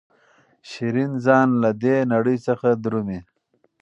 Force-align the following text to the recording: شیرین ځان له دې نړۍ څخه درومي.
شیرین 0.69 1.11
ځان 1.25 1.49
له 1.63 1.69
دې 1.81 1.97
نړۍ 2.13 2.37
څخه 2.47 2.67
درومي. 2.83 3.19